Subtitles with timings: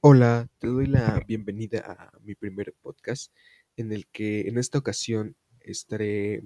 [0.00, 3.32] Hola, te doy la bienvenida a mi primer podcast
[3.76, 6.44] en el que en esta ocasión estaré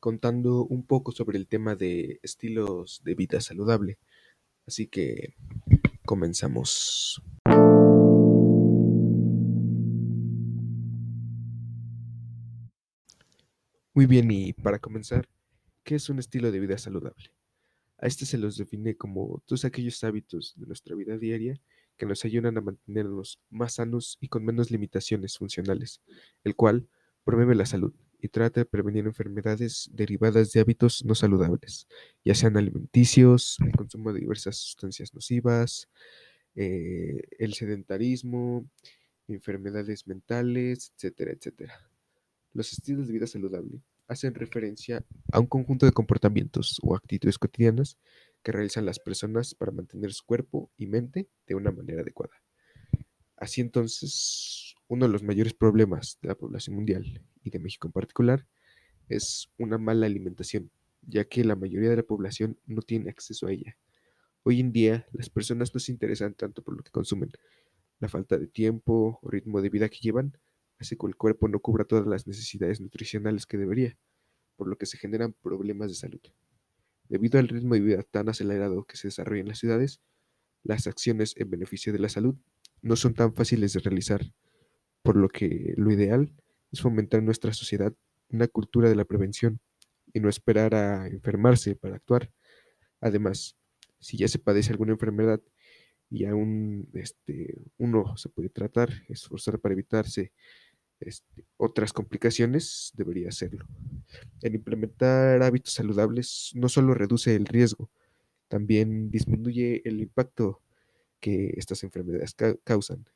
[0.00, 3.98] contando un poco sobre el tema de estilos de vida saludable.
[4.66, 5.34] Así que
[6.06, 7.22] comenzamos.
[13.92, 15.28] Muy bien, y para comenzar,
[15.84, 17.30] ¿qué es un estilo de vida saludable?
[17.98, 21.60] A este se los define como todos aquellos hábitos de nuestra vida diaria
[21.96, 26.02] que nos ayudan a mantenernos más sanos y con menos limitaciones funcionales,
[26.44, 26.88] el cual
[27.24, 31.86] promueve la salud y trata de prevenir enfermedades derivadas de hábitos no saludables,
[32.24, 35.88] ya sean alimenticios, el consumo de diversas sustancias nocivas,
[36.54, 38.66] eh, el sedentarismo,
[39.28, 41.74] enfermedades mentales, etcétera, etcétera.
[42.52, 47.98] Los estilos de vida saludable hacen referencia a un conjunto de comportamientos o actitudes cotidianas
[48.46, 52.44] que realizan las personas para mantener su cuerpo y mente de una manera adecuada.
[53.36, 57.92] Así entonces, uno de los mayores problemas de la población mundial y de México en
[57.92, 58.46] particular
[59.08, 60.70] es una mala alimentación,
[61.02, 63.76] ya que la mayoría de la población no tiene acceso a ella.
[64.44, 67.32] Hoy en día, las personas no se interesan tanto por lo que consumen.
[67.98, 70.38] La falta de tiempo o ritmo de vida que llevan
[70.78, 73.98] hace que el cuerpo no cubra todas las necesidades nutricionales que debería,
[74.54, 76.20] por lo que se generan problemas de salud.
[77.08, 80.00] Debido al ritmo de vida tan acelerado que se desarrolla en las ciudades,
[80.62, 82.36] las acciones en beneficio de la salud
[82.82, 84.32] no son tan fáciles de realizar,
[85.02, 86.34] por lo que lo ideal
[86.72, 87.94] es fomentar en nuestra sociedad
[88.28, 89.60] una cultura de la prevención
[90.12, 92.32] y no esperar a enfermarse para actuar.
[93.00, 93.56] Además,
[94.00, 95.40] si ya se padece alguna enfermedad
[96.10, 100.32] y aún este, uno se puede tratar, esforzar para evitarse
[101.00, 103.66] este, otras complicaciones, debería hacerlo.
[104.42, 107.90] El implementar hábitos saludables no solo reduce el riesgo,
[108.48, 110.60] también disminuye el impacto
[111.20, 113.08] que estas enfermedades causan.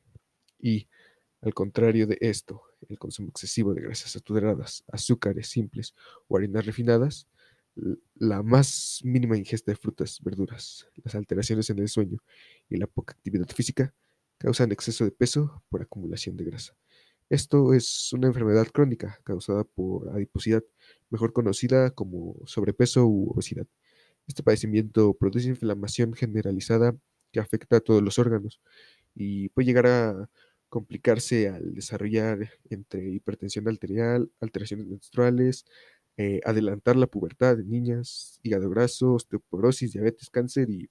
[0.59, 0.87] Y
[1.41, 5.95] al contrario de esto, el consumo excesivo de grasas saturadas, azúcares simples
[6.27, 7.27] o harinas refinadas,
[8.15, 12.19] la más mínima ingesta de frutas, verduras, las alteraciones en el sueño
[12.69, 13.93] y la poca actividad física
[14.37, 16.75] causan exceso de peso por acumulación de grasa.
[17.31, 20.65] Esto es una enfermedad crónica causada por adiposidad,
[21.09, 23.65] mejor conocida como sobrepeso u obesidad.
[24.27, 26.93] Este padecimiento produce inflamación generalizada
[27.31, 28.59] que afecta a todos los órganos
[29.15, 30.29] y puede llegar a
[30.67, 35.63] complicarse al desarrollar entre hipertensión arterial, alteraciones menstruales,
[36.17, 40.89] eh, adelantar la pubertad de niñas, hígado graso, osteoporosis, diabetes, cáncer y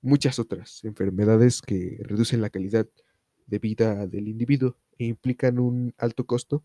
[0.00, 2.88] muchas otras enfermedades que reducen la calidad
[3.46, 6.64] de vida del individuo implican un alto costo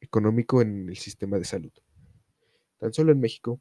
[0.00, 1.72] económico en el sistema de salud.
[2.78, 3.60] Tan solo en México,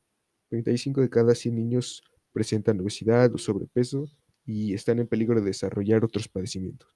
[0.50, 4.09] 35 de cada 100 niños presentan obesidad o sobrepeso
[4.46, 6.90] y están en peligro de desarrollar otros padecimientos.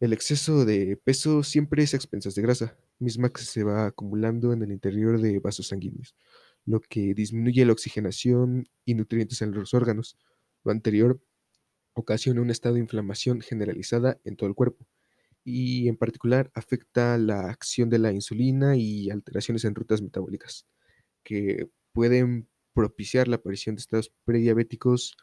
[0.00, 4.52] El exceso de peso siempre es a expensas de grasa, misma que se va acumulando
[4.52, 6.16] en el interior de vasos sanguíneos,
[6.64, 10.16] lo que disminuye la oxigenación y nutrientes en los órganos.
[10.64, 11.20] Lo anterior
[11.92, 14.86] ocasiona un estado de inflamación generalizada en todo el cuerpo
[15.44, 20.66] y en particular afecta la acción de la insulina y alteraciones en rutas metabólicas
[21.22, 25.16] que pueden propiciar la aparición de estados prediabéticos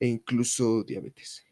[0.00, 1.44] e incluso diabetes.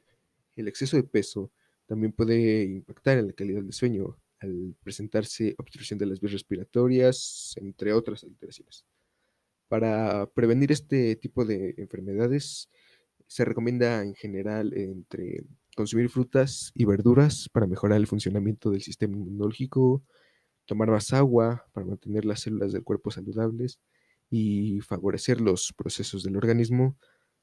[0.57, 1.53] El exceso de peso
[1.87, 7.55] también puede impactar en la calidad del sueño al presentarse obstrucción de las vías respiratorias,
[7.57, 8.85] entre otras alteraciones.
[9.69, 12.69] Para prevenir este tipo de enfermedades,
[13.27, 19.17] se recomienda en general entre consumir frutas y verduras para mejorar el funcionamiento del sistema
[19.17, 20.03] inmunológico,
[20.67, 23.81] tomar más agua para mantener las células del cuerpo saludables
[24.31, 26.97] y favorecer los procesos del organismo,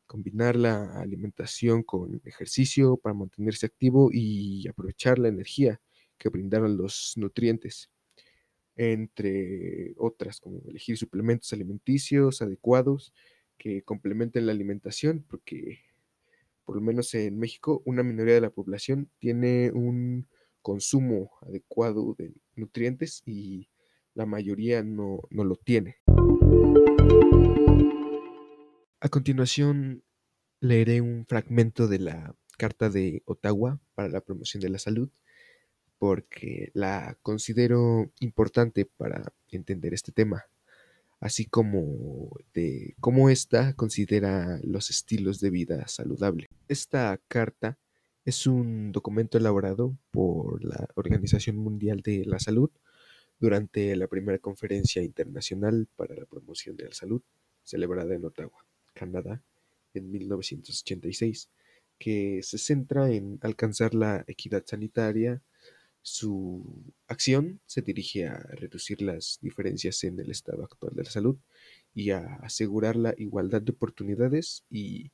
[0.07, 5.79] combinar la alimentación con ejercicio para mantenerse activo y aprovechar la energía
[6.17, 7.89] que brindaron los nutrientes,
[8.75, 13.13] entre otras como elegir suplementos alimenticios adecuados
[13.57, 15.79] que complementen la alimentación, porque
[16.65, 20.27] por lo menos en México, una minoría de la población tiene un
[20.61, 23.69] consumo adecuado de nutrientes y
[24.13, 25.97] la mayoría no, no lo tiene.
[28.99, 30.03] A continuación,
[30.59, 35.09] leeré un fragmento de la Carta de Ottawa para la promoción de la salud,
[35.97, 40.45] porque la considero importante para entender este tema
[41.21, 46.47] así como de cómo ésta considera los estilos de vida saludable.
[46.67, 47.77] Esta carta
[48.25, 52.71] es un documento elaborado por la Organización Mundial de la Salud
[53.39, 57.21] durante la primera conferencia internacional para la promoción de la salud
[57.63, 59.43] celebrada en Ottawa, Canadá,
[59.93, 61.49] en 1986,
[61.99, 65.41] que se centra en alcanzar la equidad sanitaria.
[66.03, 71.37] Su acción se dirige a reducir las diferencias en el estado actual de la salud
[71.93, 75.11] y a asegurar la igualdad de oportunidades y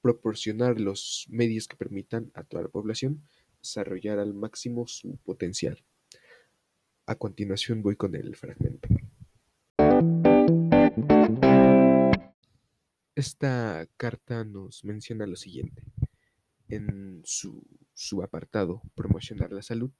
[0.00, 3.24] proporcionar los medios que permitan a toda la población
[3.60, 5.84] desarrollar al máximo su potencial.
[7.06, 8.88] A continuación voy con el fragmento.
[13.16, 15.82] Esta carta nos menciona lo siguiente.
[16.68, 19.90] En su, su apartado Promocionar la salud,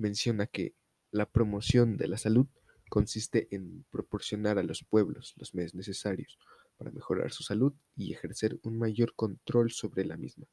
[0.00, 0.74] menciona que
[1.10, 2.46] la promoción de la salud
[2.88, 6.38] consiste en proporcionar a los pueblos los medios necesarios
[6.76, 10.46] para mejorar su salud y ejercer un mayor control sobre la misma,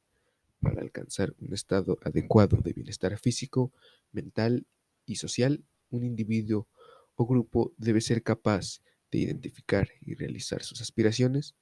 [0.60, 3.72] para alcanzar un estado adecuado de bienestar físico,
[4.12, 4.66] mental
[5.06, 6.68] y social, un individuo
[7.16, 11.54] o grupo debe ser capaz de identificar y realizar sus aspiraciones,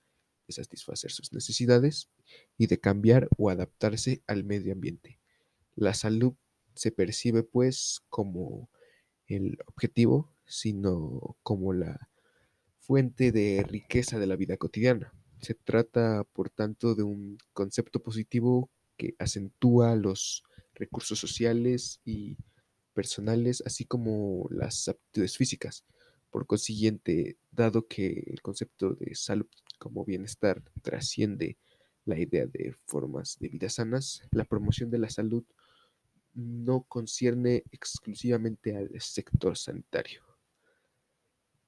[0.48, 2.08] de satisfacer sus necesidades
[2.58, 5.20] y de cambiar o adaptarse al medio ambiente.
[5.74, 6.34] La salud
[6.76, 8.70] se percibe pues como
[9.26, 12.08] el objetivo, sino como la
[12.78, 15.12] fuente de riqueza de la vida cotidiana.
[15.40, 20.44] Se trata, por tanto, de un concepto positivo que acentúa los
[20.74, 22.36] recursos sociales y
[22.94, 25.84] personales, así como las aptitudes físicas.
[26.30, 29.48] Por consiguiente, dado que el concepto de salud
[29.78, 31.58] como bienestar trasciende
[32.04, 35.44] la idea de formas de vida sanas, la promoción de la salud
[36.36, 40.22] no concierne exclusivamente al sector sanitario.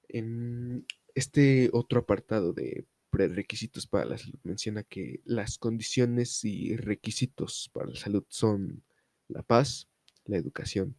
[0.09, 7.71] En este otro apartado de prerequisitos para la salud menciona que las condiciones y requisitos
[7.73, 8.85] para la salud son
[9.29, 9.89] la paz,
[10.25, 10.97] la educación,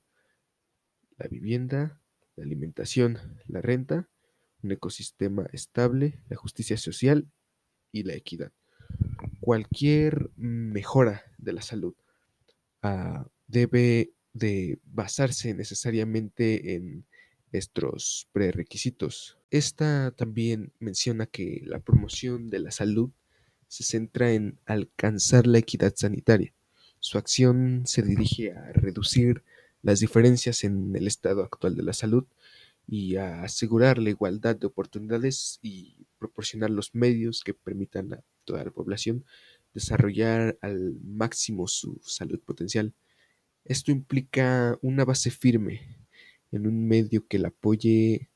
[1.17, 2.01] la vivienda,
[2.35, 4.09] la alimentación, la renta,
[4.63, 7.31] un ecosistema estable, la justicia social
[7.91, 8.51] y la equidad.
[9.39, 11.95] Cualquier mejora de la salud
[12.81, 17.05] ah, debe de basarse necesariamente en
[17.51, 19.37] estos prerequisitos.
[19.49, 23.09] Esta también menciona que la promoción de la salud
[23.67, 26.53] se centra en alcanzar la equidad sanitaria.
[26.99, 29.43] Su acción se dirige a reducir
[29.81, 32.25] las diferencias en el estado actual de la salud
[32.87, 38.63] y a asegurar la igualdad de oportunidades y proporcionar los medios que permitan a toda
[38.63, 39.25] la población
[39.73, 42.93] desarrollar al máximo su salud potencial.
[43.69, 45.95] Esto implica una base firme
[46.51, 48.31] en un medio que le apoye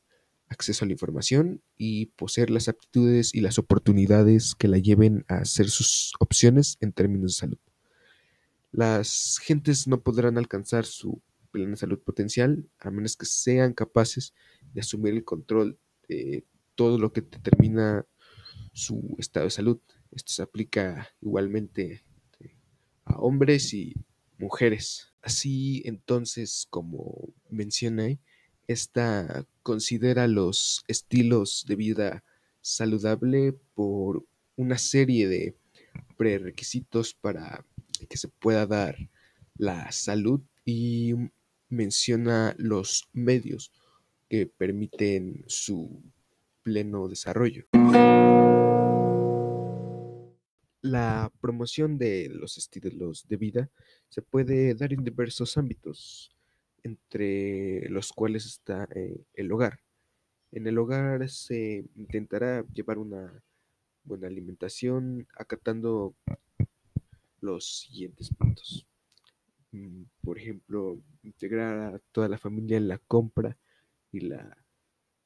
[0.47, 5.37] acceso a la información y poseer las aptitudes y las oportunidades que la lleven a
[5.37, 7.57] hacer sus opciones en términos de salud.
[8.71, 11.19] Las gentes no podrán alcanzar su
[11.49, 14.35] plena salud potencial a menos que sean capaces
[14.75, 16.45] de asumir el control de
[16.75, 18.05] todo lo que determina
[18.71, 19.79] su estado de salud.
[20.11, 22.03] Esto se aplica igualmente
[23.05, 23.95] a hombres y
[24.43, 25.13] mujeres.
[25.21, 28.19] Así entonces, como mencioné,
[28.67, 32.23] esta considera los estilos de vida
[32.61, 34.25] saludable por
[34.55, 35.55] una serie de
[36.17, 37.65] prerequisitos para
[38.09, 38.97] que se pueda dar
[39.55, 41.13] la salud y
[41.69, 43.71] menciona los medios
[44.29, 46.01] que permiten su
[46.63, 47.65] pleno desarrollo.
[50.81, 53.69] La promoción de los estilos de vida
[54.13, 56.29] se puede dar en diversos ámbitos,
[56.83, 59.79] entre los cuales está eh, el hogar.
[60.51, 63.43] En el hogar se intentará llevar una
[64.03, 66.13] buena alimentación acatando
[67.41, 68.85] los siguientes puntos.
[69.71, 73.57] Mm, por ejemplo, integrar a toda la familia en la compra
[74.11, 74.63] y la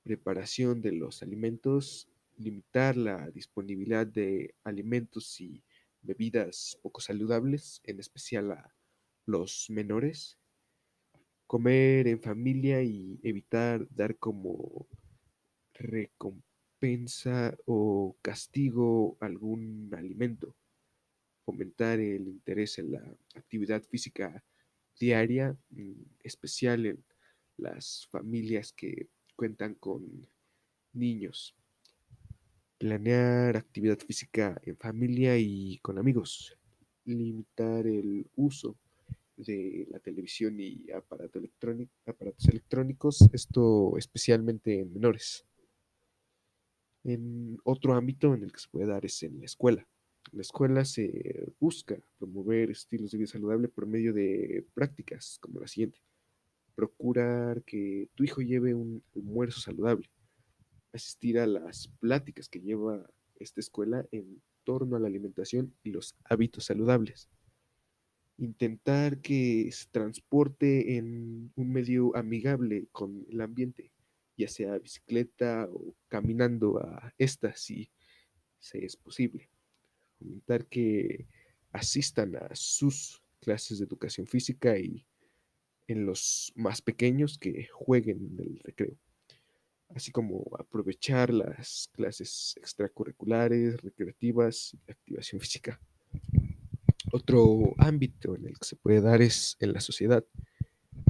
[0.04, 5.62] preparación de los alimentos, limitar la disponibilidad de alimentos y
[6.02, 8.77] bebidas poco saludables, en especial a
[9.28, 10.40] los menores,
[11.46, 14.88] comer en familia y evitar dar como
[15.74, 20.56] recompensa o castigo algún alimento
[21.48, 24.44] fomentar el interés en la actividad física
[25.00, 25.56] diaria,
[26.22, 27.06] especial en
[27.56, 30.28] las familias que cuentan con
[30.92, 31.56] niños.
[32.78, 36.58] Planear actividad física en familia y con amigos.
[37.06, 38.78] Limitar el uso
[39.38, 45.46] de la televisión y aparatos electrónicos, esto especialmente en menores.
[47.04, 49.88] En otro ámbito en el que se puede dar es en la escuela
[50.32, 55.68] la escuela se busca promover estilos de vida saludable por medio de prácticas como la
[55.68, 56.00] siguiente.
[56.76, 60.10] Procurar que tu hijo lleve un almuerzo saludable.
[60.94, 66.16] Asistir a las pláticas que lleva esta escuela en torno a la alimentación y los
[66.26, 67.30] hábitos saludables.
[68.38, 73.92] Intentar que se transporte en un medio amigable con el ambiente,
[74.38, 77.90] ya sea bicicleta o caminando a esta si
[78.74, 79.50] es posible.
[80.20, 81.28] Fomentar que
[81.72, 85.06] asistan a sus clases de educación física y
[85.88, 88.98] en los más pequeños que jueguen en el recreo,
[89.90, 95.80] así como aprovechar las clases extracurriculares, recreativas y activación física.
[97.18, 100.24] Otro ámbito en el que se puede dar es en la sociedad.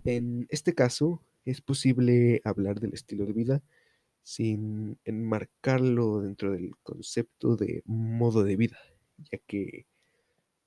[0.05, 3.63] En este caso, es posible hablar del estilo de vida
[4.23, 8.77] sin enmarcarlo dentro del concepto de modo de vida,
[9.17, 9.85] ya que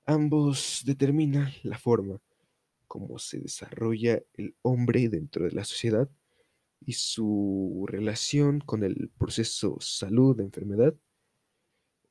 [0.05, 2.19] ambos determinan la forma
[2.87, 6.07] como se desarrolla el hombre dentro de la sociedad
[6.85, 10.93] y su relación con el proceso salud-enfermedad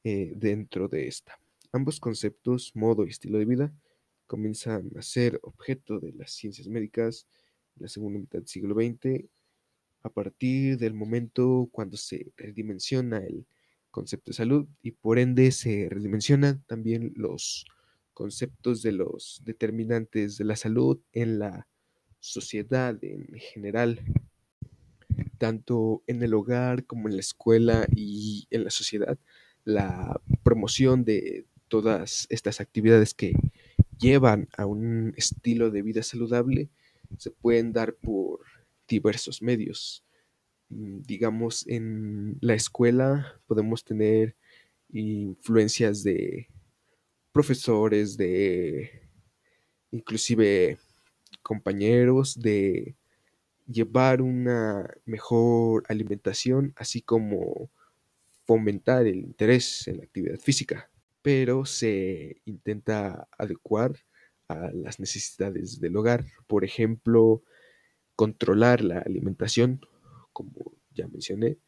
[0.03, 1.40] eh, dentro de esta.
[1.73, 3.73] Ambos conceptos, modo y estilo de vida,
[4.27, 7.29] comienzan a ser objeto de las ciencias médicas
[7.77, 9.25] en la segunda mitad del siglo XX,
[10.03, 13.47] a partir del momento cuando se redimensiona el
[13.93, 17.67] concepto de salud y por ende se redimensionan también los
[18.15, 21.69] conceptos de los determinantes de la salud en la
[22.19, 24.01] sociedad en general,
[25.39, 29.19] tanto en el hogar como en la escuela y en la sociedad,
[29.65, 33.33] la promoción de todas estas actividades que
[33.99, 36.69] llevan a un estilo de vida saludable
[37.17, 38.41] se pueden dar por
[38.89, 40.05] diversos medios.
[40.69, 44.37] Mm, digamos, en la escuela podemos tener
[44.91, 46.49] influencias de
[47.33, 49.09] profesores, de
[49.93, 50.79] inclusive
[51.43, 52.97] compañeros, de
[53.67, 57.71] llevar una mejor alimentación, así como
[58.45, 60.90] fomentar el interés en la actividad física,
[61.23, 63.97] pero se intenta adecuar
[64.49, 66.25] a las necesidades del hogar.
[66.47, 67.43] Por ejemplo,
[68.17, 69.81] controlar la alimentación,
[70.33, 71.59] como ya mencioné,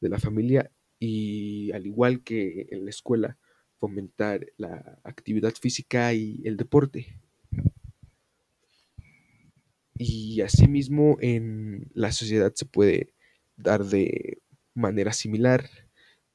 [0.00, 3.38] de la familia y al igual que en la escuela,
[3.78, 7.18] fomentar la actividad física y el deporte.
[9.96, 13.14] Y asimismo en la sociedad se puede
[13.56, 14.42] dar de
[14.74, 15.68] manera similar,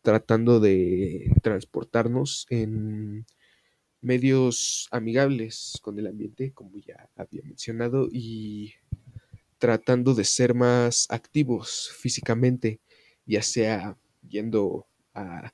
[0.05, 3.25] tratando de transportarnos en
[4.01, 8.75] medios amigables con el ambiente, como ya había mencionado, y
[9.57, 12.79] tratando de ser más activos físicamente,
[13.25, 13.97] ya sea
[14.29, 14.85] yendo
[15.15, 15.51] a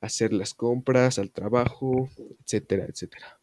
[0.00, 2.08] hacer las compras, al trabajo,
[2.44, 3.40] etcétera, etcétera.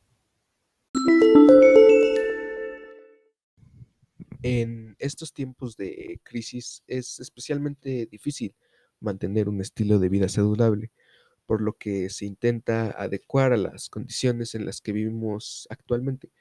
[4.41, 8.55] En estos tiempos de crisis es especialmente difícil
[8.99, 10.91] mantener un estilo de vida saludable,
[11.45, 16.31] por lo que se intenta adecuar a las condiciones en las que vivimos actualmente.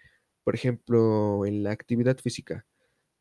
[0.45, 2.67] Por ejemplo, en la actividad física,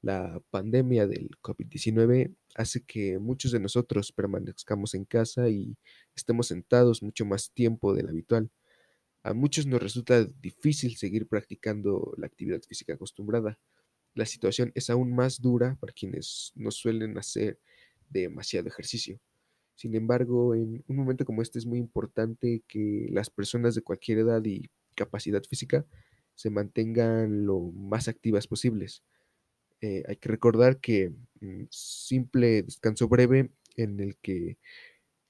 [0.03, 5.77] la pandemia del COVID-19 hace que muchos de nosotros permanezcamos en casa y
[6.13, 8.51] estemos sentados mucho más tiempo del habitual.
[9.23, 13.57] A muchos nos resulta difícil seguir practicando la actividad física acostumbrada.
[14.13, 17.59] La situación es aún más dura para quienes no suelen hacer
[18.21, 19.19] demasiado ejercicio.
[19.75, 24.19] Sin embargo, en un momento como este es muy importante que las personas de cualquier
[24.19, 25.85] edad y capacidad física
[26.35, 29.03] se mantengan lo más activas posibles.
[29.81, 34.57] Eh, hay que recordar que un simple descanso breve en el que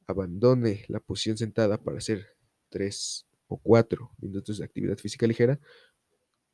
[0.05, 2.27] abandone la posición sentada para hacer
[2.69, 5.59] tres o cuatro minutos de actividad física ligera,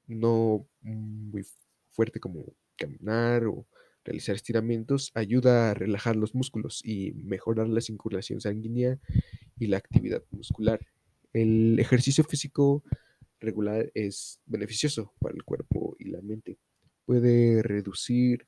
[0.07, 1.45] no muy
[1.89, 2.45] fuerte como
[2.77, 3.65] caminar o
[4.03, 8.99] realizar estiramientos, ayuda a relajar los músculos y mejorar la circulación sanguínea
[9.57, 10.79] y la actividad muscular.
[11.33, 12.83] El ejercicio físico
[13.39, 16.57] regular es beneficioso para el cuerpo y la mente.
[17.05, 18.47] Puede reducir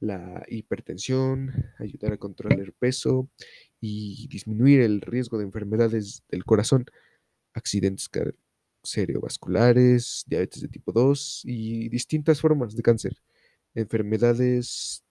[0.00, 3.30] la hipertensión, ayudar a controlar el peso
[3.80, 6.86] y disminuir el riesgo de enfermedades del corazón,
[7.52, 8.08] accidentes
[8.82, 13.16] cerebrovasculares, diabetes de tipo 2 y distintas formas de cáncer,
[13.74, 15.04] enfermedades,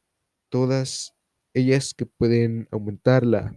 [0.50, 1.13] todas
[1.54, 3.54] ellas que pueden aumentar la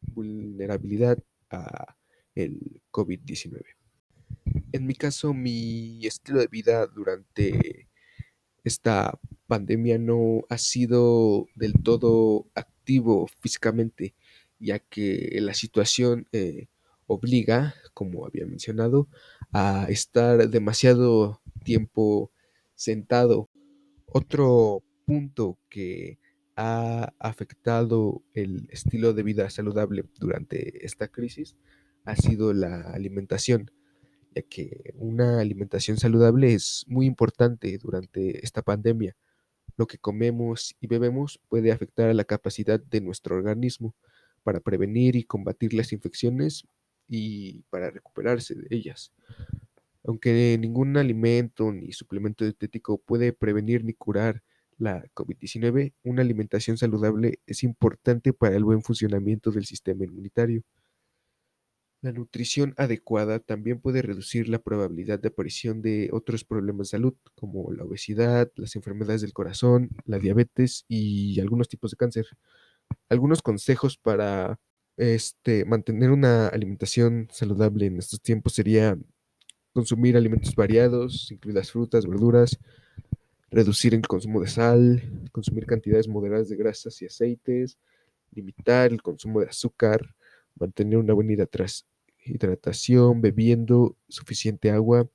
[0.00, 1.18] vulnerabilidad
[1.50, 1.96] a
[2.34, 3.62] el COVID-19.
[4.72, 7.88] En mi caso, mi estilo de vida durante
[8.64, 14.14] esta pandemia no ha sido del todo activo físicamente,
[14.58, 16.68] ya que la situación eh,
[17.06, 19.08] obliga, como había mencionado,
[19.52, 22.30] a estar demasiado tiempo
[22.74, 23.48] sentado.
[24.14, 26.18] Otro punto que
[26.54, 31.56] ha afectado el estilo de vida saludable durante esta crisis
[32.04, 33.70] ha sido la alimentación,
[34.34, 39.16] ya que una alimentación saludable es muy importante durante esta pandemia.
[39.78, 43.94] Lo que comemos y bebemos puede afectar a la capacidad de nuestro organismo
[44.42, 46.66] para prevenir y combatir las infecciones
[47.08, 49.10] y para recuperarse de ellas.
[50.04, 54.42] Aunque ningún alimento ni suplemento dietético puede prevenir ni curar
[54.78, 60.64] la COVID-19, una alimentación saludable es importante para el buen funcionamiento del sistema inmunitario.
[62.02, 67.14] La nutrición adecuada también puede reducir la probabilidad de aparición de otros problemas de salud,
[67.36, 72.26] como la obesidad, las enfermedades del corazón, la diabetes y algunos tipos de cáncer.
[73.08, 74.58] Algunos consejos para
[74.96, 78.98] este, mantener una alimentación saludable en estos tiempos sería
[79.72, 82.58] consumir alimentos variados, incluidas frutas, verduras,
[83.50, 87.78] reducir el consumo de sal, consumir cantidades moderadas de grasas y aceites,
[88.32, 90.14] limitar el consumo de azúcar,
[90.54, 91.46] mantener una buena
[92.24, 95.08] hidratación, bebiendo suficiente agua,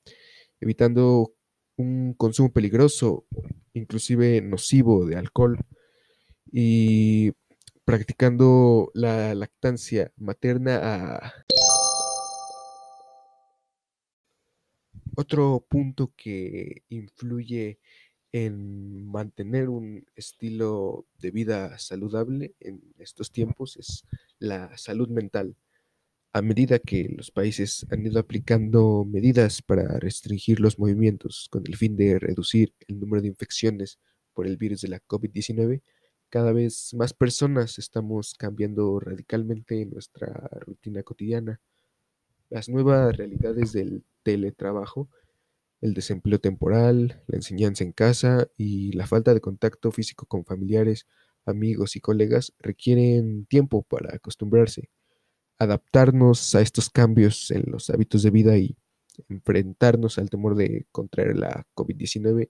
[0.59, 1.33] evitando
[1.77, 3.25] un consumo peligroso,
[3.73, 5.59] inclusive nocivo de alcohol
[6.51, 7.31] y
[7.85, 11.33] practicando la lactancia materna a...
[15.19, 17.79] Otro punto que influye
[18.31, 24.05] en mantener un estilo de vida saludable en estos tiempos es
[24.37, 25.55] la salud mental.
[26.33, 31.75] A medida que los países han ido aplicando medidas para restringir los movimientos con el
[31.77, 33.97] fin de reducir el número de infecciones
[34.33, 35.81] por el virus de la COVID-19,
[36.29, 41.59] cada vez más personas estamos cambiando radicalmente nuestra rutina cotidiana.
[42.49, 45.09] Las nuevas realidades del teletrabajo
[45.81, 51.07] el desempleo temporal, la enseñanza en casa y la falta de contacto físico con familiares,
[51.45, 54.89] amigos y colegas requieren tiempo para acostumbrarse,
[55.59, 58.77] adaptarnos a estos cambios en los hábitos de vida y
[59.29, 62.49] enfrentarnos al temor de contraer la COVID-19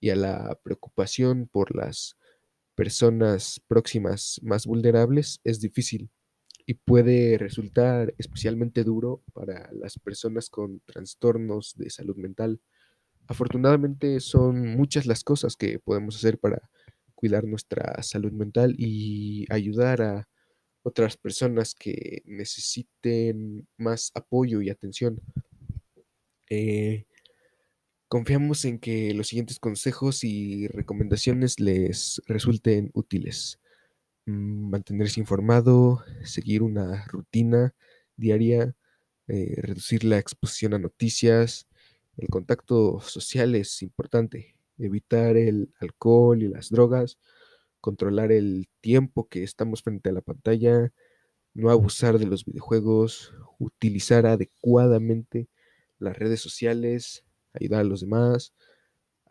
[0.00, 2.16] y a la preocupación por las
[2.74, 5.40] personas próximas más vulnerables.
[5.44, 6.10] Es difícil
[6.66, 12.60] y puede resultar especialmente duro para las personas con trastornos de salud mental.
[13.28, 16.68] Afortunadamente son muchas las cosas que podemos hacer para
[17.14, 20.28] cuidar nuestra salud mental y ayudar a
[20.82, 25.20] otras personas que necesiten más apoyo y atención.
[26.50, 27.06] Eh,
[28.08, 33.60] confiamos en que los siguientes consejos y recomendaciones les resulten útiles.
[34.26, 37.74] Mm, mantenerse informado, seguir una rutina
[38.16, 38.74] diaria,
[39.28, 41.68] eh, reducir la exposición a noticias,
[42.16, 47.18] el contacto social es importante, evitar el alcohol y las drogas,
[47.80, 50.92] controlar el tiempo que estamos frente a la pantalla,
[51.54, 55.48] no abusar de los videojuegos, utilizar adecuadamente
[56.00, 58.54] las redes sociales, ayudar a los demás,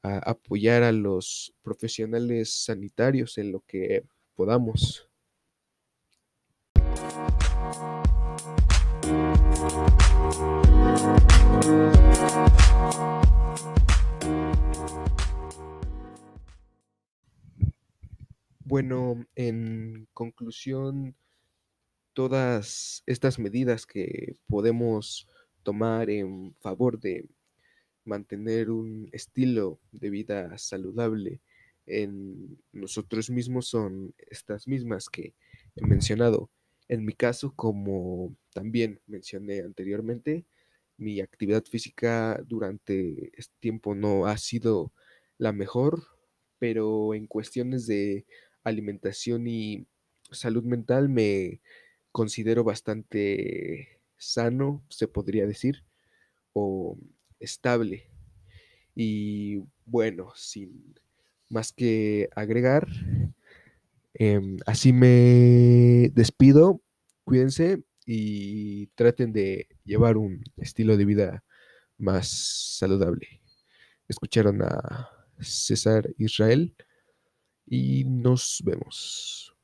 [0.03, 4.03] apoyar a los profesionales sanitarios en lo que
[4.35, 5.09] podamos.
[18.67, 21.15] Bueno, en conclusión,
[22.13, 25.27] todas estas medidas que podemos
[25.63, 27.29] tomar en favor de
[28.03, 31.41] mantener un estilo de vida saludable
[31.85, 35.35] en nosotros mismos son estas mismas que
[35.75, 36.49] he mencionado.
[36.87, 40.45] En mi caso, como también mencioné anteriormente,
[40.97, 44.93] mi actividad física durante este tiempo no ha sido
[45.37, 46.03] la mejor,
[46.59, 48.25] pero en cuestiones de
[48.63, 49.87] alimentación y
[50.31, 51.61] salud mental me
[52.11, 55.83] considero bastante sano, se podría decir,
[56.53, 56.97] o
[57.39, 58.09] estable.
[58.95, 60.95] Y bueno, sin
[61.49, 62.87] más que agregar.
[64.13, 66.81] Em, así me despido.
[67.23, 71.43] Cuídense y traten de llevar un estilo de vida
[71.97, 72.27] más
[72.77, 73.41] saludable.
[74.07, 76.75] Escucharon a César Israel
[77.65, 79.55] y nos vemos.